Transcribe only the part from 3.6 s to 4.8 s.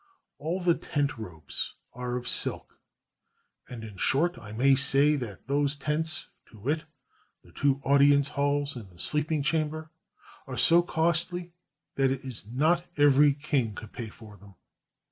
And in short I may